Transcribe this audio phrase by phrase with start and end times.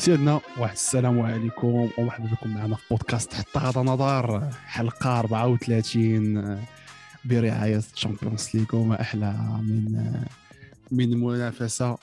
[0.00, 6.66] سيدنا واحد السلام عليكم ومرحبا بكم معنا في بودكاست حتى هذا نظر حلقة 34
[7.24, 9.32] برعاية تشامبيونز ليغ وما أحلى
[9.62, 10.12] من
[10.90, 11.98] من منافسة.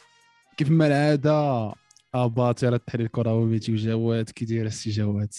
[0.57, 1.73] كيف ما العادة
[2.13, 5.33] اباطره التحليل الكروي ميتي وجواد كي داير السي جواد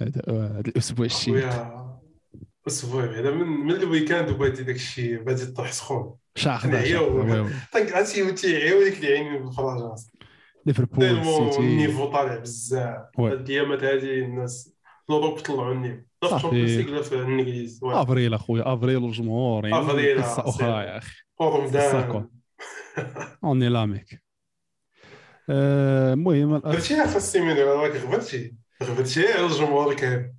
[0.00, 2.00] هذا هذا الأسبوع خويا
[2.68, 6.14] أسبوع بعدا من من ال weekend وبادي داك الشيء بادي طيح سخون.
[6.36, 9.94] شاخ نعيا طنك عرفتي تيعيو ديك العين بالفرجه
[10.66, 11.58] ليفربول سيتي.
[11.58, 13.06] ال niveau طالع بزاف.
[13.18, 14.74] هاد الأيامات هادي الناس
[15.10, 16.02] ال Europe طلعوا ال niveau.
[16.22, 16.82] لا في صافي.
[16.82, 17.80] لا في الإنجليز.
[17.84, 20.66] أفريل أخويا أفريل والجمهور يعني أفريل، قصة أخرى.
[20.66, 21.24] يا أخي.
[23.44, 24.22] on est là mec
[25.50, 28.54] آه، المهم درتي يا خاصي من راك غبرتي.
[28.82, 30.34] غبرتي على الجمهور الكريم.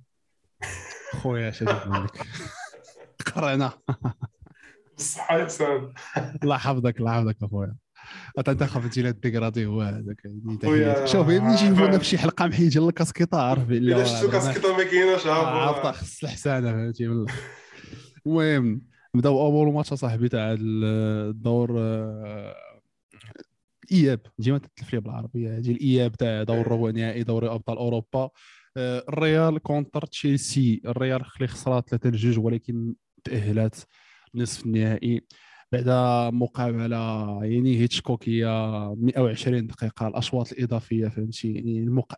[1.12, 2.26] خويا شادي بالك
[3.34, 3.72] قرعنا
[4.96, 5.92] بالصحة يحسن
[6.42, 7.76] الله يحفظك الله يحفظك أخويا.
[8.38, 10.22] انت انت الديكراتي هو هذاك.
[11.04, 11.98] شوف ملي يجيبونا.
[11.98, 16.72] في شي حلقة محيجه الكاسكيطه عارف إلا شفتو كاسكيطة ما كايناش عارف عارف خص الحسانة
[16.72, 17.32] فهمتي والله
[18.26, 18.82] المهم
[19.14, 22.54] نبداو أول ماتش صاحبي تاع الدور آه،
[23.90, 28.30] الاياب ديما تتلف لي بالعربية هادي الإياب تاع دور ربع نهائي دوري أبطال أوروبا.
[28.76, 30.80] آه، الريال contre تشيلسي.
[30.86, 33.76] الريال خلي خسرات 3 لجوج ولكن تاهلات
[34.34, 35.26] نصف النهائي.
[35.72, 35.88] بعد
[36.34, 38.46] مقابلة يعني هيتشكوكية
[38.94, 42.12] 120 دقيقة الاشواط الإضافية فهمتي؟ يعني المق...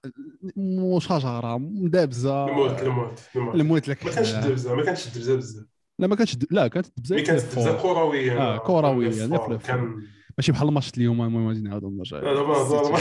[0.56, 3.54] مشاجرة مدابزه الموت الموت الموت.
[3.54, 5.64] الموت لك ما كانش الدبزه ما كانش الدبزه بزاف.
[5.98, 8.58] لا ما كانتش د- لا كانت الدبزه كانت الدبزه كروية.
[8.58, 10.02] كروية، كان يعني كان
[10.38, 13.00] ماشي بحال الماتش اليوم المهم غادي نعاودو نرجع لا دابا نهضر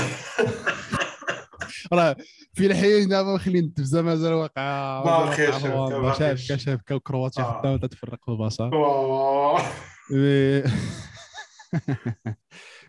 [1.93, 2.15] راه
[2.53, 4.99] في الحين دابا مخلين الدبزه مازال واقعة.
[5.05, 6.01] واقعة.
[6.01, 6.57] باقي شابكة.
[6.57, 7.43] شابكة وكرواتيا.
[7.43, 8.69] خدامه تتفرق في البشر
[10.13, 10.63] مي-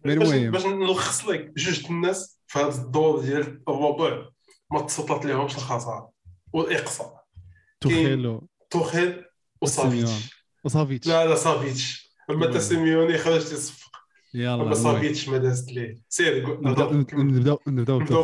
[0.05, 0.51] مي باش المهم.
[0.51, 4.25] باش نلخص لك جوج الناس في هذا الدور ديال الربع
[4.71, 6.11] ما تسلطت لهمش الخسارة؟
[6.53, 7.25] والإقصاء.
[7.81, 9.25] توخيل و توخيل
[9.61, 10.35] وصافيتش
[10.65, 12.47] وصافيتش لا لا صافيتش أما.
[12.47, 13.91] تا سيميوني خرج تيصفق
[14.35, 14.75] يلا أما.
[14.75, 16.03] صافيتش ما دازت ليه.
[16.09, 16.93] سير نبداو.
[16.93, 18.19] نبداو نبداو.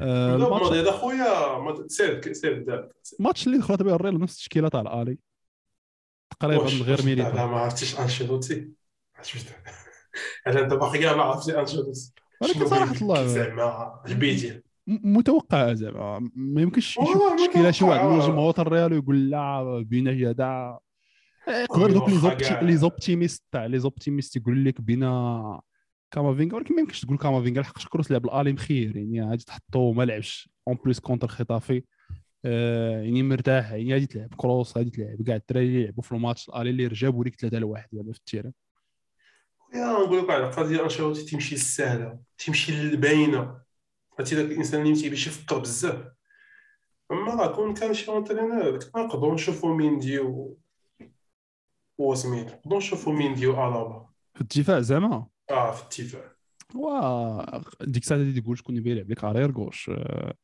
[0.00, 2.64] آه، نبداو بمدريد اخويا سير سير
[3.20, 5.18] الماتش اللي دخلت به الريال نفس التشكيلة تاع ال aller.
[6.44, 8.68] واش- من غير ميليتاو ما عرفتيش أنشيلوتي.
[10.46, 12.12] أنت باقي كاع ما عرفتي أنشيلوتي.
[12.42, 16.98] ولكن صراحة الله زعما البيدي م- متوقع زعما ما يمكنش
[17.38, 18.18] تشكيله شي واحد من.
[18.20, 20.78] جمهور الريال ويقول لا بينا يدا
[21.48, 22.08] يقدر دوك
[22.62, 25.60] les optimistes تاع les optimistes يقول لك بينا
[26.10, 29.92] كامافينغا ولكن ما يمكنش تقول كامافينغا لحقاش كروس لعب ال aller مخير يعني غادي تحطو
[29.92, 30.50] ما لعبش.
[30.68, 31.82] en plus contre خيتافي آه
[32.44, 36.48] يعني مرتاح يعني غادي تلعب كروس غادي تلعب كاع الدراري اللي لعبوا في ال match.
[36.48, 38.52] ال aller اللي رجعوا لك 3 لواحد دابا في ال terrain.
[39.74, 43.58] يا نقول لك على القضية انشيلوتي تمشي للسهلة تمشي للباينه
[44.18, 46.08] عرفتي ذاك الإنسان اللي تيبي يفكر بزاف.
[47.12, 50.58] أما راه كون كان شي entraîneur كنا نقدروا نشوفوا ميندي و
[51.98, 56.32] و سميتو نقدروا نشوفوا ميندي وألابا في الدفاع زعما؟ آه في الدفاع.
[56.74, 60.34] وا ديك الساعة غادي تقول شكون يبي يلعب لك arrière gauche آه،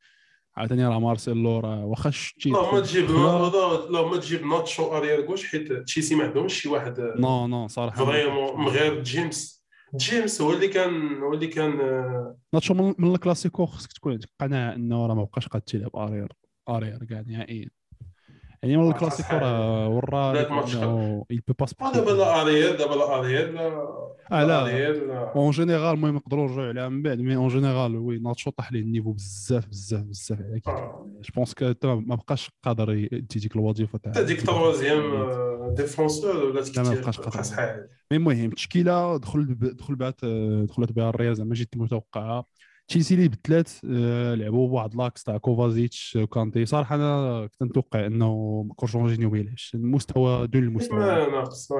[0.57, 4.01] عاوتاني راه مارسيلو راه واخا شتي لا ما تجيب لا.
[4.01, 6.99] ما تجيب ناتشو arrière gauche حيت تشيلسي ما عندهمش شي واحد.
[6.99, 8.05] non non صراحة.
[8.05, 9.65] vraiment من غير جيمس.
[9.95, 11.79] جيمس هو اللي كان هو اللي كان
[12.53, 16.31] ناتشو من, الكلاسيكو خصك تكون عندك قناعة إنه راه ما بقاش قاد تلعب arrière
[16.69, 17.69] arrière كاع نهائيا.
[18.69, 19.41] يعني آه، الكلاسيكو صحيح.
[19.43, 23.61] راه ورا انه peut pas se آه، دابا لا arrière دابا لا arrière لا
[24.31, 28.71] آه، اون جينيرال المهم نقدروا نرجعوا عليها من بعد mais en général oui ناتشو طاح
[28.71, 31.05] ليه ال niveau بزاف بزاف بزاف آه.
[31.21, 35.01] je pense que ما بقاش قادر يدي ديك الوظيفه تاع ديك تروازيام
[35.73, 37.87] ديفونسور ولا لا، ما بقاش قادر.
[38.11, 40.25] mais المهم التشكيله دخل دخل بات
[40.65, 42.45] دخلت بها الريال زعما جيت متوقعه
[42.87, 46.65] تشيلسي اللي بدلات آه، لعبوا بواحد l'axe تاع كوفازيتش وكانتي.
[46.65, 49.75] صراحة أنا كنت نتوقع إنه كو جورجينيو ما يلعبش.
[49.75, 50.99] المستوى دون المستوى.
[50.99, 51.71] ناقص.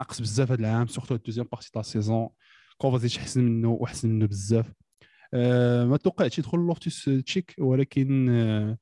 [0.00, 2.28] ناقص بزاف هذا العام surtout ال deuxième partie تاع ال saison.
[2.78, 4.72] كوفازيتش أحسن منه وأحسن منه بزاف.
[5.34, 8.78] أه ما توقعتش يدخل لوفتوس تشيك ولكن أه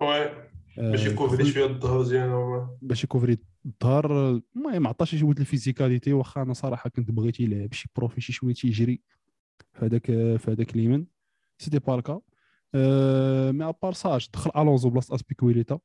[0.78, 5.46] آه، باش يكوفري شوية الظهر ديالو باش يكوفري الظهر المهم ما عطاش شي ود ال
[5.46, 6.12] physicalité.
[6.12, 9.00] واخا أنا صراحة كنت بغيت يلعب شي profil شي شوية تيجري
[9.72, 11.04] في هذاك في هذاك اليمن
[11.58, 12.20] c'était pas le cas
[12.74, 15.78] أه mais à part ça دخل ألونزو بلاصة أسبيكويليتا.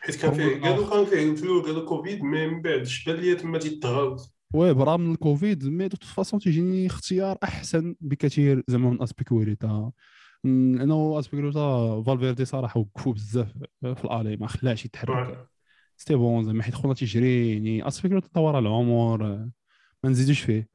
[0.00, 3.34] حيت كان فيه قالوا كان فيه في الأول قالوا كوفيد mais من بعد شبان ليا
[3.34, 9.02] تما تيتغاوت oui برا من الكوفيد mais de façon تيجيني اختيار أحسن بكثير زعما من
[9.02, 9.92] أسبيكويليتا.
[10.44, 15.48] لأنه أسبيكويليتا فالفيردي صراحة وقفوا بزاف في ال aller ما خلاش يتحرك.
[15.96, 19.22] c'était bon زعما حيت خونا تيجري يعني أسبيكويليتا طوال العمر
[20.04, 20.68] ما نزيدوش فيه.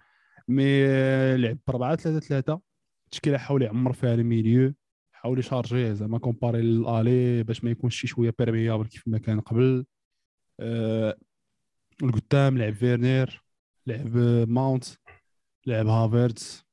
[0.47, 0.87] mais
[1.37, 2.66] لعب ب 4 3 3
[3.07, 4.73] التشكيله حاول يعمر فيها ال milieu
[5.11, 9.39] حاول يشارجيه زعما comparé لل aller باش ما يكونش شي شوية perméable كيف ما كان
[9.39, 9.85] قبل.
[10.59, 11.17] آه
[12.03, 13.43] القدام لعب فيرنير
[13.87, 14.17] لعب
[14.49, 14.85] ماونت
[15.65, 16.63] لعب هافيرتس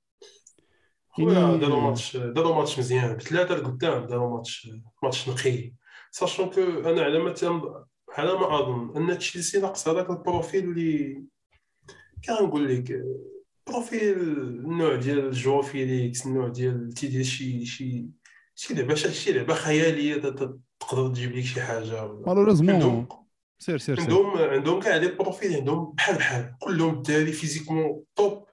[1.08, 3.16] خويا داروا ماتش داروا ماتش مزيان.
[3.16, 4.70] بثلاثة القدام داروا ماتش
[5.02, 5.74] ماتش نقي.
[6.10, 7.62] sachant que أنا على ما تم
[8.12, 11.24] على ما أظن أن تشيلسي ناقص هذاك ال profil اللي
[12.24, 13.04] كنقول لك
[13.66, 18.06] profil النوع ديال جو فيليكس النوع ديال تيدير شي شي
[18.54, 22.12] شي لعبه شي لعبه خيالية تقدر تجيب لك شي حاجة.
[22.26, 23.08] malheureusement عندهم
[23.58, 26.54] سير سير عندهم عندهم كاع les profils عندهم بحال بحال.
[26.60, 28.44] كلهم الدراري physiquement top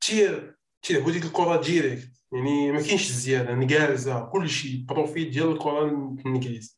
[0.00, 0.54] tier.
[0.82, 6.76] تيلعبوا ديك الكره direct يعني ما كاينش الزياده نقالزه كلشي profil ديال الكره الانجليز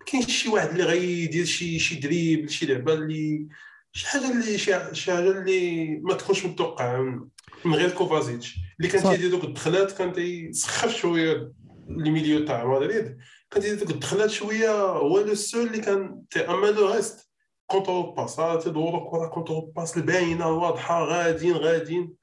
[0.00, 3.48] ما كاينش شي واحد اللي غيدير شي شي dribble شي لعبه اللي
[3.92, 7.28] شي حاجة اللي شي حاجة اللي ما تكونش متوقعه
[7.64, 9.02] من غير كوفازيتش اللي كان.
[9.02, 11.52] تيدير دوك الدخلات كان تيسخف شوية
[11.88, 13.18] ال milieu تاع مدريد.
[13.50, 17.30] كان تيدير دوك الدخلات شوية هو le seul اللي كان اما le reste.
[17.66, 22.14] contrôle passe تيدوروا الكره contrôle passe الباينه الواضحه غاديين غاديين.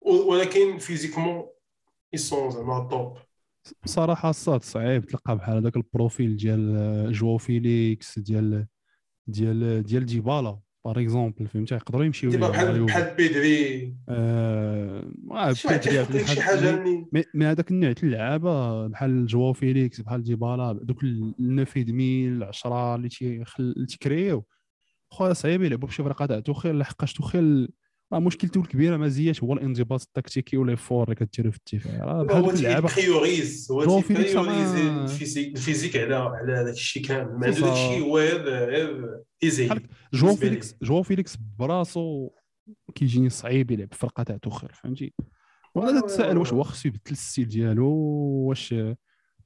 [0.00, 1.48] ولكن physiquement
[2.12, 3.18] ils sont زعما top
[3.84, 8.66] صراحة الصاد صعيب تلقى بحال هذاك ال profil ديال آه، جواو فيليكس ديال
[9.26, 10.58] ديال ديال ديبالا.
[10.92, 12.86] par exemple فهمتي؟ يقدروا يمشيو بحال.
[12.86, 13.94] بحال بيدري.
[14.08, 16.84] آه، آه، بيدري شي حاجة
[17.34, 22.28] mais هذاك النوع تاع اللعابة بحال جواو فيليكس بحال ديبالا دوك ال neuf et demi
[22.28, 24.44] العشرة اللي تيخل اللي تيكريو
[25.10, 27.68] خويا صعيب يلعبوا بشي فرقة تاع توخيل لحقاش توخيل
[28.12, 32.40] راه مشكلته الكبيرة ما زياش هو الانضباط التكتيكي و l'effort اللي كديروا في الدفاع راه
[32.40, 34.74] هو تي priorise هو تي priorise
[35.38, 37.38] ال physique على على هذاك الشيء كامل.
[37.38, 37.60] ما عنده.
[37.60, 38.18] داك الشيء هو
[39.42, 39.74] بالنسبة
[40.30, 40.36] لي.
[40.36, 42.30] فيليكس جواو فيليكس براسو
[42.94, 45.12] كيجيني صعيب يلعب فرقة تاع توخيل فهمتي؟
[45.74, 47.88] وأنا تتساءل واه واش هو خصو يبدل ال style ديالو
[48.48, 48.74] واش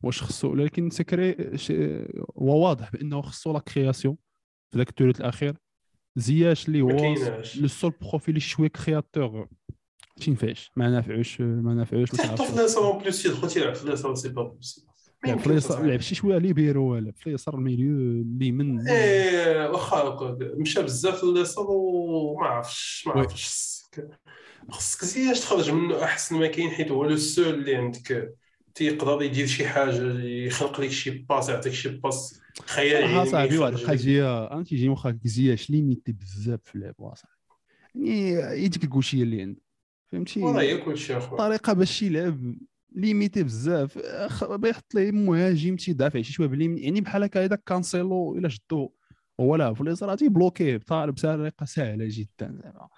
[0.02, 1.36] واش خصو؟ لكن سكري
[2.38, 4.16] هو واضح بأنه خصو la création
[4.70, 5.56] في ذاك الثلث الأخير.
[6.16, 7.14] زياش اللي هو
[7.56, 9.48] le seul profil اللي شوية créateur
[10.20, 14.28] تينفعش ما نافعوش ما نافعوش ما حتى اليسار en plus يدخل تيلعب في اليسار c'est
[14.28, 14.92] pas possible
[15.38, 15.86] في اليسار.
[15.86, 20.18] لعب شي شوية libéro ولا في اليسار الميليو اليمين إيه واخا
[20.56, 23.20] مشى بزاف في اليسار وما عرفتش ما oui.
[23.20, 23.72] عرفتش
[24.70, 28.34] خصك زياش تخرج منه أحسن ما كاين حيت هو le seul اللي عندك
[28.74, 33.30] تيقدر يدير شي حاجة يخلق لك شي passe يعطيك شي passe خيالي.
[33.30, 33.72] صاحبي واحد.
[33.72, 37.36] الحاجة أنا تيجي واخا زياش limité بزاف في اللعب واصاحبي.
[37.94, 39.60] يعني هي ديك ال gaucher اللي عنده
[40.12, 41.38] فهمتي؟ والله هي كلشي أخويا.
[41.38, 42.54] طريقة باش يلعب
[42.92, 43.98] limité بزاف.
[44.42, 48.92] بيحط ليه مهاجم تيدافع شي شوية باليمين يعني بحال هكا هذاك كانسيلو إلا شدو
[49.40, 52.88] هو لا في اليسار تيبلوكي بطريقه بطريقه سهلة جدا زعما.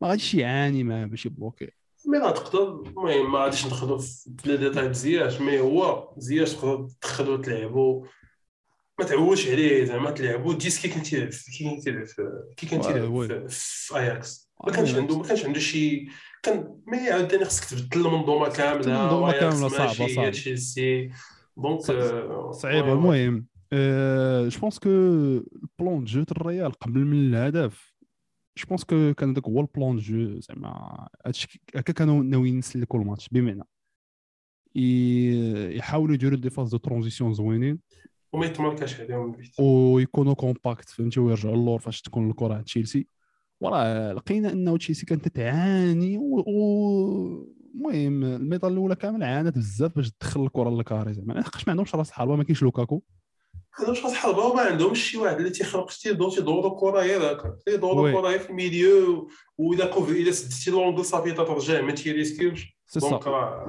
[0.00, 1.70] ما غاديش يعاني معاه باش يبلوكي.
[2.06, 6.88] mais لا تقدر المهم ما غاديش ندخلوا في les détails بزياش mais هو زياش تقدر
[7.00, 8.06] تدخلوا تلعبوا
[8.98, 12.92] ما تعولش عليه زعما تلعبوا ديس كي كنت تلعب كي كنت تلعب في- كي واه،
[12.92, 13.48] تلعب oui.
[13.48, 14.94] في- اياكس ما آه، كانش.
[14.94, 16.08] عنده ما كانش عنده شي
[16.42, 20.30] كان mais عاوتاني خصك تبدل المنظومة كاملة ماشي هي صعبة.
[20.30, 21.10] تشيلسي
[21.56, 22.92] donc آه، صعيبة.
[22.92, 23.46] المهم
[24.50, 27.95] je pense que ال plan de تاع الريال قبل من الهدف
[28.58, 32.58] je pense que كان هذاك هو ال plan de jeu زعما هادشي هكا كانوا ناويين
[32.58, 33.62] يسلكوا الماتش بمعنى
[35.76, 37.78] يحاولوا يديروا des phases de transition زوينين
[38.32, 43.06] وما يتماركاش عليهم البيت ويكونوا compact فهمتي ويرجعوا اللور فاش تكون الكره عند تشيلسي
[43.60, 45.24] وراه لقينا انه تشيلسي كانت
[46.18, 51.66] و- المهم ال mi-temps الاولى كامل عانت بزاف باش تدخل الكره لل carré زعما لحقاش
[51.66, 53.02] ما عندهمش راس حربه ما كاينش لوكاكو
[53.78, 57.94] عندهمش راس حربه وما عندهمش شي واحد اللي تيخلق تيدور تيدور الكره غير هكا تيدور.
[58.08, 59.28] الكره غير في ال milieu
[59.58, 62.76] واذا كوف اذا سدتي l'angle صافي ترجع ما تيريسكيوش.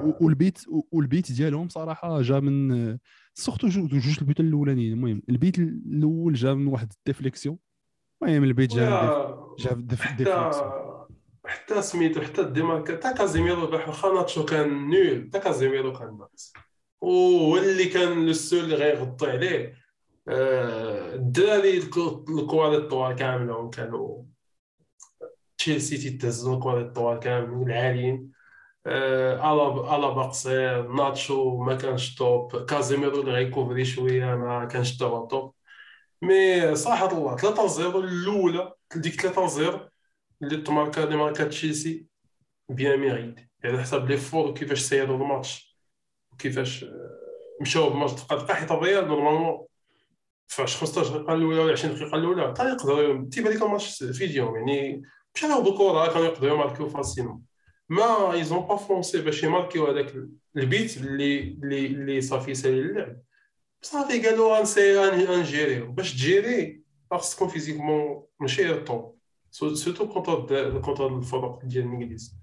[0.04, 0.58] و- والبيت
[0.92, 2.98] والبيت ديالهم صراحة جا من
[3.34, 4.92] surtout جوج البيوت الأولانيين.
[4.92, 7.58] المهم البيت الأول جا من واحد ال déflexion.
[8.22, 8.84] المهم البيت جا
[9.58, 10.52] جا déflexion
[11.46, 15.28] حتى سميتو حتى الديماركا حتى كازيميرو باح واخا ناتشو كان nul.
[15.28, 16.52] حتى كازيميرو كان ناقص.
[17.00, 19.74] وهو اللي كان le seul اللي غيغطي عليه.
[20.28, 24.22] الدراري الكو- الكواليت الطوال كاملهم كانوا
[25.58, 28.32] تشيلسي تيتهزوا الكواليت الطوال كاملين العاليين
[28.86, 35.54] الابا الابا قصير ناتشو ما كانش توب كازيميرو اللي غيكوفري شوية ما كانش توا توب
[36.22, 39.88] مي صراحة الله 3 0 الاولى ديك 3 0
[40.42, 42.06] اللي تماركا اللي ماركا تشيلسي
[42.68, 45.78] بيان ميريت على حساب لي فور وكيفاش سيروا الماتش
[46.32, 46.84] وكيفاش
[47.60, 49.67] مشاو بماتش دقائق حيت الريال نورمالمون
[50.48, 55.02] فاش 15 دقيقه الأولى ولا 20 دقيقة الأولى كانوا يقدروا تيبان لك الماتش فيديو يعني
[55.34, 57.42] مشى ياخذوا كره كانوا يقدروا يماركيو facilement
[57.88, 60.14] mais ils ont pas foncé باش يماركيو هذاك
[60.56, 63.16] البيت اللي اللي اللي صافي سالي اللعب.
[63.82, 69.18] صافي قالوا غنسي غنجيريو باش تجيري خاص تكون physiquement ماشي top.
[69.50, 72.34] surtout contre contre الفرق ديال الإنجليز.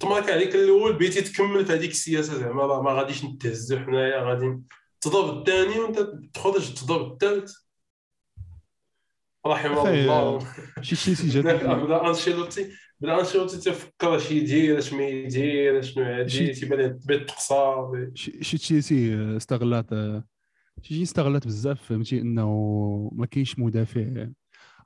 [0.00, 4.60] تمارك عليك الأول بغيتي تكمل في هذيك السياسة زعما ما غاديش نتهزو حنايا غادي
[5.00, 5.98] تضرب الثاني وانت
[6.34, 7.52] تخرج تضرب الثالث.
[9.46, 10.38] رحمه الله.
[10.82, 11.44] شي تشيلسي جات
[11.84, 17.74] بدا أنشيلوتي بدا أنشيلوتي تفكر اش يدير اش ما يدير شنو هادي تيبان بيت تقصى
[18.14, 19.86] شي تشيلسي استغلات
[20.82, 22.48] شي استغلات بزاف فهمتي؟ إنه
[23.12, 24.26] ما كاينش مدافع.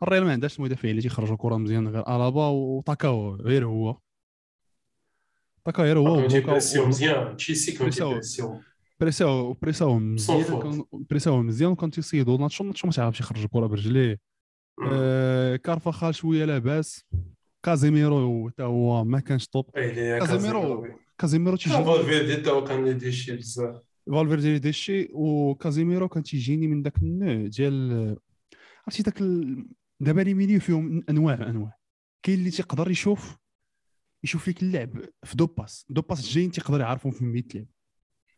[0.02, 3.99] الريال ما عندهاش مدافع اللي تيخرج الكره مزيان غير ألابا وطاكاو غير هو.
[5.64, 6.16] طاكاو غير هو
[6.87, 7.37] مزيان.
[7.37, 7.90] تشيلسي كان
[9.02, 14.21] بريساو بريساو مزيان بريساو مزيان وكان تيصيدو ناتشو ناتشو ما تعرفش يخرج الكره برجليه.
[14.92, 17.04] آه كارفاخال شوية لاباس.
[17.62, 19.70] كازيميرو حتى هو ما كانش top.
[19.71, 20.87] كازيميرو؟
[21.18, 23.76] كازيميرو تيجي فالفيردي حتى هو كان يدير شي بزاف.
[24.06, 28.16] فالفيردي يدير شي وكازيميرو كان تيجيني من داك النوع ديال
[28.87, 29.23] عرفتي داك
[30.00, 31.76] دابا لي milieu فيهم انواع أنواع.
[32.23, 33.37] كاين اللي تيقدر يشوف
[34.25, 34.90] يشوف لك اللعب
[35.23, 37.66] في deux passes deux passes جايين تيقدر يعرفهم في 100 لعب.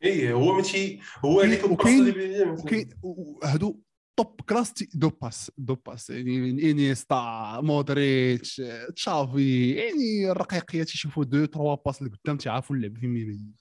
[0.04, 2.14] إيه هو ماشي هو هذيك وكاين
[3.44, 3.80] هادو
[4.16, 8.62] top class deux passes deux passes يعني إنيستا مودريتش
[8.96, 13.54] تشافي يعني الرقيقية تيشوفوا deux trois passes لقدام تيعرفوا اللعب فين مين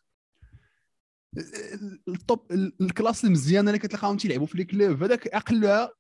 [2.08, 5.92] الـ top الـ class المزيانه اللي كتلقاهم تيلعبوا في الـ club هذاك اقلها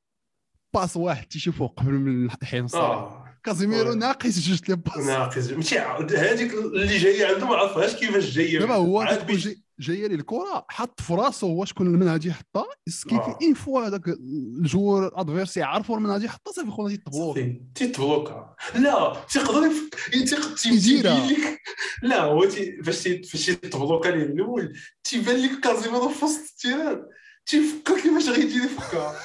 [0.73, 3.39] passe واحد تيشوفوا قبل من الحين صار آه.
[3.43, 5.49] كازيميرو ناقص جوج les passes ناقص.
[5.49, 9.03] ماشي هذيك اللي جاية عنده ما عرفهاش كيفاش جاية؟ دابا هو
[9.79, 12.65] جاية لي الكرة حط في راسو هو شكون المنهج يحطها
[13.09, 13.37] كيف آه.
[13.41, 17.39] اين فوا هذاك الجوور ادفيرسي عرفوا المنهج يحطها صافي خونا تيتبلوك
[17.75, 19.71] تيتبلوكا لا تيقدر
[20.61, 21.57] تيديرها
[22.03, 22.41] لا هو
[22.83, 27.05] فاش فاش تيتبلوكا ليه الأول تيبان لك كازيميرو في وسط التيران.
[27.45, 29.15] تيفكر كيفاش غيدير يفكر.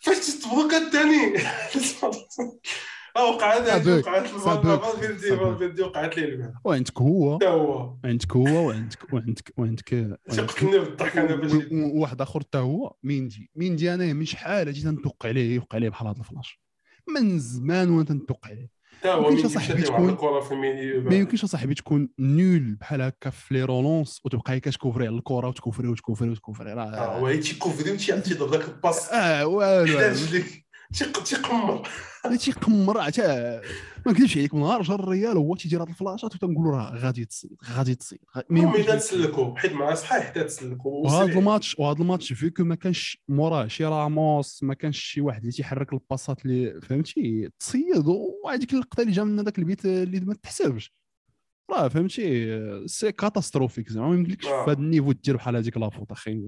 [0.00, 1.32] فاش تتبلوكا الثاني.
[3.22, 7.38] وقع هذا وقعت فالفيردي فالفيردي وقعت ليه وعندك هو؟
[8.04, 8.66] عندك هو.
[8.66, 9.88] وعندك وعندك وعندك
[10.28, 13.50] تقتلني بالضحك أنا باش واحد آخر حتى هو ميندي.
[13.56, 16.60] ميندي أنا من شحال أجي تنتوقع عليه يوقع عليه بحال هذا الفلاش؟
[17.14, 18.76] من زمان وأنا تنتوقع عليه.
[19.04, 20.16] ما يمكنش صاحبي تكون
[21.10, 25.88] ما يمكنش صاحبي تكون nul بحال هكا في les relances وتبقى كتكوفري على الكرة وتكوفري
[25.88, 26.72] وتكوفري وتكوفري.
[26.72, 29.98] راه آه هو تيكوفري وتيضرب ذاك الـ passe آه والو.
[30.92, 31.88] تيقمر.
[32.40, 33.60] تيقمر حتى
[34.06, 37.94] ما نكذبش عليك نهار جا الريال هو تيدير هاد الفلاشات وتنقولوا راه غادي تصيد غادي
[37.94, 38.18] تصيد
[38.50, 43.22] المهم إذا تسلكوا حيت مع صحيح حتى تسلكوا وهذا الماتش وهذا الماتش فيكو ما كانش
[43.28, 48.06] موراه شي راموس ما كانش شي واحد اللي تيحرك الباصات اللي فهمتي؟ تصيد
[48.44, 50.92] وهذيك اللقطه اللي جا من هذاك البيت اللي ما تحسبش.
[51.70, 56.42] راه فهمتي؟ سي كاتاستروفيك زعما ما يمكنلكش في هذا النيفو دير بحال هذيك لافوت أخي.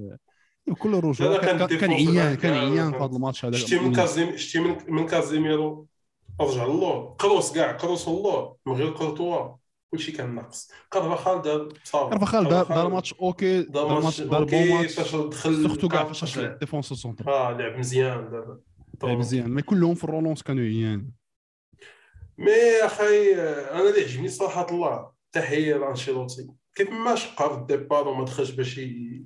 [0.74, 1.38] كل الرجوع.
[1.38, 5.86] كان, عيان كان عيان في هذا الماتش هذا شتي من كازيم شتي من, من كازيميرو
[6.40, 9.56] رجع الله كروس كاع كروس الله من غير كورتوا.
[9.90, 10.70] كلشي كان ناقص.
[10.90, 15.00] كارفاخال دار صافي كارفاخال دار دار match ok دار ماتش دار bon match.
[15.00, 18.60] دخل surtout كاع فاش défense centre آه لعب مزيان دابا
[19.02, 19.50] لعب مزيان.
[19.50, 21.10] mais كلهم في الـ relance كانوا عيان
[22.38, 26.48] mais أخي أنا اللي عجبني صراحة الله تحية لأنشيلوتي.
[26.78, 28.78] كيف ما شقها في الـ départ وما دخلش باش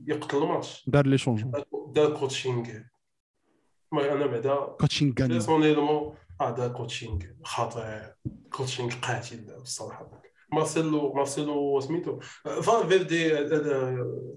[0.07, 0.85] يقتل الماتش.
[0.87, 1.53] دار لي changement
[1.89, 2.69] دار كوتشينغ.
[3.93, 7.19] ما أنا بعدا كوتشينغ بيرسونيلمون آه دار كوتشينغ.
[7.45, 8.03] خاطئ
[8.53, 10.23] كوتشينغ قاتل الصراحة.
[10.53, 12.21] مارسيلو مارسيلو سميتو.
[12.63, 13.31] فالفيردي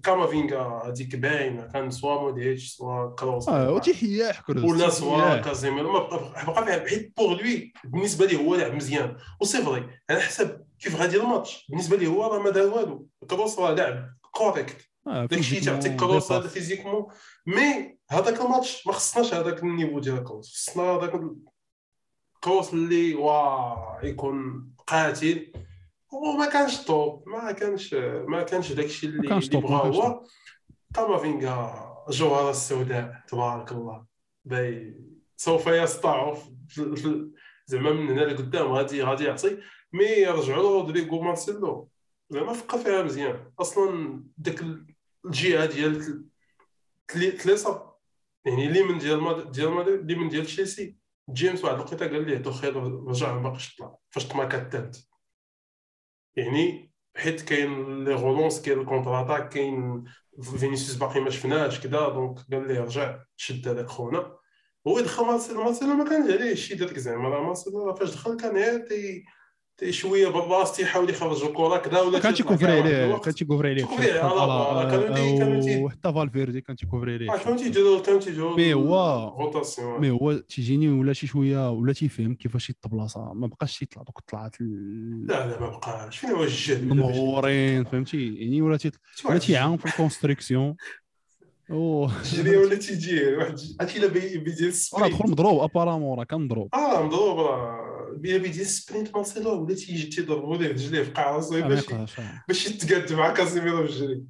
[0.03, 1.67] كامافينغا هذيك باينة.
[1.67, 5.91] كان سوا مودريتش سوا كروس آه وتيحيا كروس ولا سوا كازيميرو.
[5.91, 9.17] بقى فيها حيت بوغ لوي بالنسبة ليه هو لاعب مزيان.
[9.41, 13.07] وسي فري على حسب كيف غادي الماتش؟ بالنسبة ليه هو راه ما دار والو.
[13.29, 17.07] كروس راه لاعب كوريكت داكشي تيعطيك كروس فيزيكمون.
[17.45, 20.69] mais هذاك الماتش ما خصناش هذاك الـ niveau ديال كروس.
[20.69, 21.21] خصنا هذاك
[22.43, 25.51] كروس اللي وا يكون قاتل.
[26.11, 27.93] وما كانش top ما كانش
[28.27, 30.23] ما كانش داكشي اللي اللي بغا هو.
[30.95, 34.05] كامافينغا الجوهره السوداء تبارك الله.
[34.45, 34.97] باي.
[35.37, 36.37] سوف يسطع
[37.65, 39.57] زعما من هنا لقدام غادي غادي يعطي.
[39.95, 41.89] mais يرجعوا له مارسيلو.
[42.29, 43.51] زعما فكر فيها مزيان.
[43.59, 44.63] أصلا ديك
[45.25, 46.25] الجهة ديال
[47.37, 47.95] تليصا
[48.45, 51.05] يعني اللي من ديال ديال اللي من ديال تشيلسي.
[51.29, 52.75] جيمس واحد الوقيتة قال ليه تو خير
[53.07, 54.99] رجع ما باقيش طلع فاش تماركا الثالث
[56.35, 60.03] يعني حيت كاين لي غولونس كاين الكونتر كاين
[60.41, 64.37] فينيسيوس باقي ما شفناش كذا دونك قال لي رجع شد هذاك خونا.
[64.87, 68.57] هو دخل مارسيلو مارسيلو ما كانش عليه شي داك زعما راه مارسيلو فاش دخل كان
[68.57, 69.23] غير
[69.89, 73.17] شوية بالباص تيحاول يخرج الكرة كذا ولا كان تيكوفري عليه.
[73.17, 77.33] كان تيكوفري عليه عليه، على- تي- وحتى فالفيردي كان تيكوفري عليه.
[77.33, 79.49] آه، كانوا تيديروا كانوا تيديروا مي هو-
[79.99, 84.61] مي هو تيجيني ولا شي شوية ولا تيفهم كيفاش يطبلاصه ما بقاش تيطلع دوك الطلعات
[84.61, 86.17] ال- لا لا ما بقاش.
[86.17, 88.77] فين هو الجهد المغورين فهمتي؟ يعني ولا
[89.25, 90.75] ولا تيعاون في ال construction
[91.71, 96.17] أو تجري ولا تيجي واحد عرفتي إلا بي- بيدير راه ال sprint دخل مضروب apparemment
[96.19, 96.69] راه كان مضروب.
[96.75, 97.94] آه مضروب راه.
[98.17, 101.93] بيا بيدير ال sprint مارسيلو ولا تيجي تيضربوا ليه رجليه في قاع راسو آه، باش
[101.93, 102.43] آه.
[102.47, 104.23] باش يتقاد مع كازيميرو في الجري.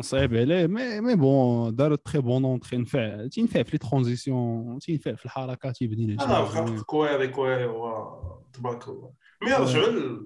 [0.00, 3.26] صعيب عليه mais mais bon دار très bonne entrée نفع.
[3.26, 8.18] تينفع في les transitions تينفع في الحركات تيبني لي أنا بقى كويري كويري هو
[8.52, 9.12] تبارك الله.
[9.42, 10.20] mais رجعوا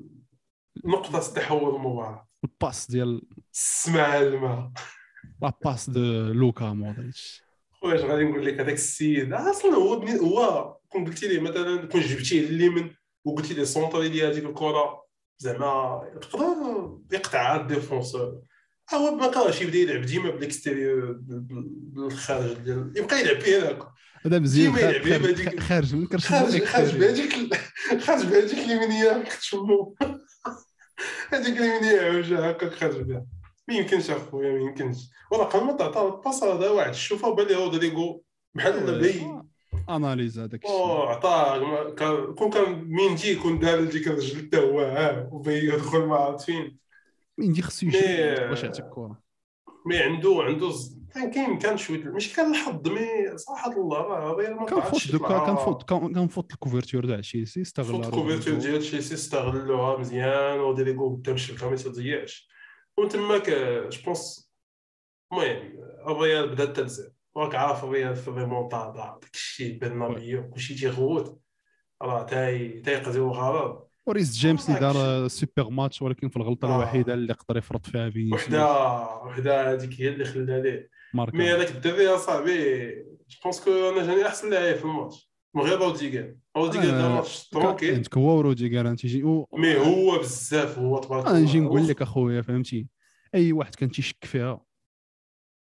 [0.85, 2.29] لنقطة تحول المباراة.
[2.45, 3.23] ال passe ديال
[3.55, 4.73] السماع الماء.
[5.43, 6.01] la passe de
[6.33, 7.43] لوكا مودريتش
[7.81, 11.87] خويا اش غادي نقول لك هذاك السيد؟ أصلا هو بني هو كون قلتي ليه مثلا
[11.87, 12.91] كون جبتيه لليمن
[13.25, 15.05] وقلتي ليه centrer ديال هذيك الكرة
[15.39, 18.41] زعما يقدر يقطع الديفونسور.
[18.95, 23.79] هو ما كانش يبدأ يلعب ديما بالاكستيريور بالخارج ديال يبقى يلعب بيه هذاك.
[24.27, 27.55] هذا مزيان خارج- بهذيك- خارج من كرش خارج خارج بهذيك
[28.07, 29.95] خارج بهذيك اليمينية كتشمو
[31.33, 33.27] هذيك اليمينية عوجه هكاك خارج بها.
[33.69, 35.11] ما يمكنش أخويا ما يمكنش.
[35.33, 36.89] ما تعطى الباس هذا واحد.
[36.89, 38.23] الشوفه بان رودريغو
[38.55, 39.43] بحال بي
[39.89, 40.77] أناليز هذاك الشيء.
[40.77, 41.91] عطاه
[42.35, 46.79] كون كان ميندي يكون دار ديك الرجل حتى هو ها وبي يدخل ما عرفت فين.
[47.39, 47.99] مين خصو يجي
[48.49, 49.23] باش يعطيك الكره
[49.87, 50.71] مي عنده عنده
[51.15, 55.05] كان كاين كان شوية ماشي كان الحظ مي صراحة الله راه غير ما كان طلعتش
[55.05, 55.47] فوت دوكا تطلع.
[55.47, 60.61] كان فوت كان كان فوت الكوفرتور تاع تشيلسي استغل فوت كوفرتور ديال تشيلسي استغلوها مزيان
[60.61, 62.49] وديريغو قدام الشبكه ما تضيعش.
[62.99, 63.51] وتماك
[63.93, 64.53] جو بونس
[65.33, 65.79] المهم
[66.09, 67.13] الريال بدا تنزل.
[67.37, 71.41] راك عارف الريال في الريمونتادا داك الشيء برنابيو كلشي تيغوت
[72.03, 76.77] راه تاي تيقضيو الغرض وريس جيمس اللي دار super match ولكن في الغلطة آه.
[76.77, 78.67] الوحيدة اللي يقدر يفرط فيها فينيسيوس وحده
[79.25, 82.89] وحدة هذيك هي اللي خلى ليه mais هذاك الدري اصاحبي
[83.29, 85.28] je pense que أنا جاني أحسن لاعب في الماتش.
[85.55, 90.79] من غير روديغر روديغر دار آه، match tranquille عندك هو وروديغر تيجي mais هو بزاف
[90.79, 91.69] هو تبارك أنا نجي الله.
[91.69, 92.87] نقول لك اخويا فهمتي
[93.35, 94.61] اي واحد كان تيشك فيها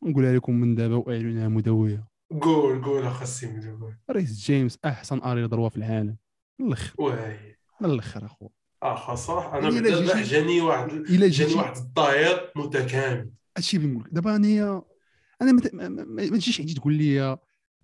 [0.03, 2.09] نقولها لكم من دابا واعلنها مدويه
[2.43, 3.47] قول قول اخا
[3.81, 6.17] قول ريس جيمس احسن arrière droit في العالم
[6.59, 8.49] من الآخر oui من الآخر اخو
[8.83, 14.15] اخا صراحة أنا بعدا جاني واحد الا جاني واحد الظهير متكامل هادشي اللي نقول لك
[14.15, 14.83] دابا انايا
[15.43, 15.53] أنا
[16.05, 17.39] ما تجيش عندي تقول لي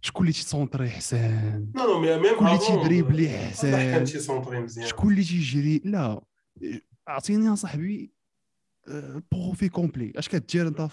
[0.07, 4.07] شكون اللي تيسونطري حسان؟ non non mais même شكون اللي تيدريبلي حسان؟
[4.87, 6.23] شكون اللي تيجري؟ لا.
[7.09, 8.13] اعطيني يا صاحبي
[8.89, 10.13] آه، profil complet.
[10.17, 10.89] اش كدير انت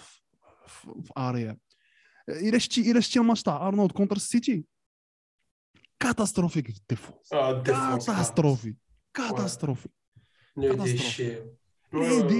[0.67, 1.57] في, اريا؟
[2.29, 4.65] الا شتي الا شتي الماتش تاع ارنولد contre السيتي
[5.99, 7.33] catastrophique في الديفونس.
[7.33, 8.05] آه الديفونس.
[8.05, 8.75] كاتاستروفي.
[9.13, 9.89] كاتاستروفي.
[10.57, 11.41] دي شي.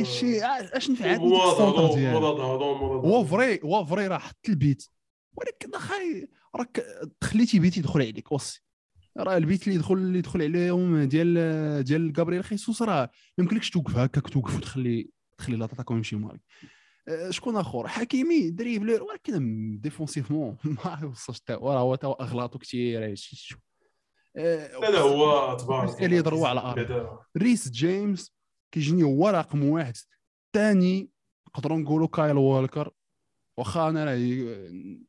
[0.06, 0.40] شي.
[0.44, 4.88] اش هو ظهرو هو vrai هو vrai راه حط البيت
[5.38, 6.86] ولكن اخاي راك
[7.20, 8.64] تخليتي بيت يدخل عليك وصي.
[9.18, 13.02] راه البيت اللي يدخل اللي يدخل عليهم ديال ديال جابرييل خيسوس راه
[13.38, 16.42] ما يمكنلكش توقف هكاك توقف وتخلي تخلي l'attaque ويمشي مالك
[17.08, 22.14] أه، شكون آخر؟ حكيمي dribbleur ولكن défensivement ما يوصلش حتى هو راه هو تا هو
[22.14, 23.58] اغلاطو كثير هادشي شو.
[24.38, 26.62] أه، لا لا هو تبارك اللي يضربوا على.
[26.62, 27.20] بعدا.
[27.38, 28.34] ريس جيمس
[28.72, 29.98] كيجيني هو رقم واحد
[30.54, 31.10] ثاني
[31.48, 32.92] نقدروا نقولوا كايل والكر
[33.58, 34.18] واخا أنا راه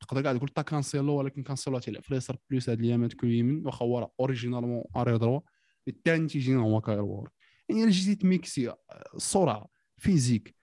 [0.00, 3.66] تقدر كاع تقول تا كانسيلو ولكن كانسيلو تيلعب في اليسار plus هاد الايامات que يمين.
[3.66, 5.40] واخا هو راه originalement arrière droit
[5.88, 7.32] الثاني تيجينا هو كايل والكر
[7.68, 8.74] يعني الا جيتي تميكسي
[9.14, 10.54] السرعه physique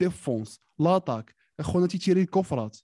[0.00, 2.76] défense l'attaque اخونا تيتيري ال coups francs.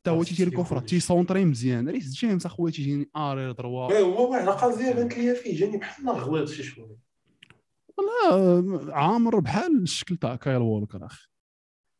[0.00, 0.88] حتى هو آه، تيتيري ال coups francs.
[0.88, 1.88] تيسونطري مزيان.
[1.88, 6.08] ريس جيمس اخويا تيجيني arrière droit oui هو واحد القضية بانت ليا فيه جاني بحال
[6.08, 6.96] غلط شي شوية.
[7.98, 11.31] لا عامر بحال الشكل تاع كايل والكر أخي.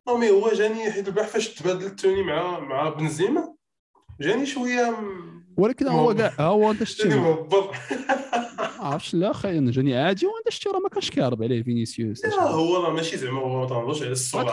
[0.07, 3.53] mais هو جاني حيت البارح فاش تبادلت توني مع مع بنزيما
[4.21, 7.47] جاني شوية م- ولكن هو كاع هو انت شتي ما
[8.79, 12.25] عرفتش لا أنا جاني عادي وانت شتي راه ما كانش كيهرب عليه فينيسيوس.
[12.25, 14.45] لا هو راه ماشي زعما هو ما تنهضرش على السرعه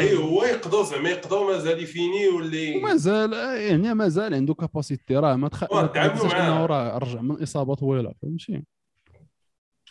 [0.00, 5.48] هي هو يقدر زعما يقدر مازال يفيني واللي ومازال يعني مازال عنده capacité راه ما
[5.48, 5.72] تخ...
[5.72, 6.34] ما تنساش.
[6.34, 8.62] إنه راه رجع من اصابه طويله فهمتي؟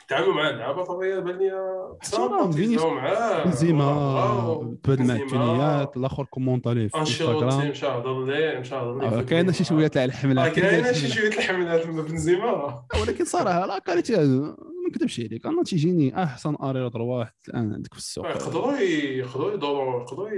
[0.09, 1.51] تعاملوا مع اللعابه طبيعي بان لي
[2.53, 5.11] تيزاو معاه بنزيما تبادل.
[5.11, 9.63] التونيات الأخر كومونطا ليه في انشيلوتي مشى هضر ليه مشى هضر ليه آه، كاينة شي.
[9.63, 14.55] شوية تاع آه، الحمله كاينة شي شوية الحملات من بنزيما ولكن صراحة la qualité ما
[14.89, 15.45] نكذبش عليك.
[15.45, 18.27] أنا تيجيني أحسن arrière راه واحد الآن عندك في السوق.
[18.27, 20.29] يقدروا يقدروا يدوروا يقدروا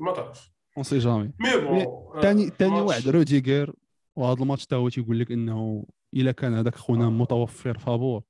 [0.00, 0.50] ما تعرف.
[0.76, 1.86] on sait jamais mais bon
[2.22, 3.72] ثاني ثاني واحد روديغر
[4.16, 7.10] وهذا الماتش تا هو تيقول لك إنه إلا كان هذاك خونا آه.
[7.10, 8.22] متوفر فابور.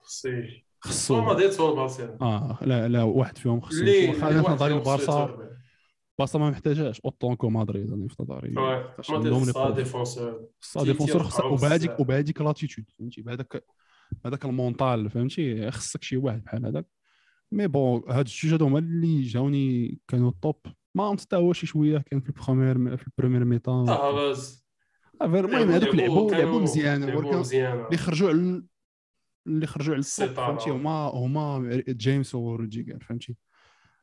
[0.00, 0.28] خصو
[0.80, 1.20] خصو.
[1.20, 5.38] مدريد soit برشلونه آه لا لا واحد فيهم خصو واخا أنا في نظري البارسا.
[6.12, 8.54] البارسا ما محتاجاش autant que مدريد أنا في نظري
[9.10, 9.74] عندهم les.
[9.74, 10.48] défenseurs.
[10.72, 12.00] تي- défenseur خصك وبهذيك.
[12.00, 13.64] وبهذيك l'attitude فهمتي؟ بهذاك
[14.26, 16.86] هذاك ال mental فهمتي؟ خصك شي واحد بحال هذاك.
[17.52, 20.56] mais bon هاد الجوج هادو هما اللي جاوني كانوا top
[20.94, 24.66] ما حتى هو شي شوية كان في ال première في ال première mi-temps هافاز
[25.22, 27.04] المهم هذوك لعبوا لعبوا مزيان.
[27.04, 28.62] لعبوا ولكن مزيان اللي خرجوا على
[29.48, 30.46] اللي خرجوا على السيطرة.
[30.46, 33.36] فهمتي؟ هما هما جيمس وروديجر فهمتي؟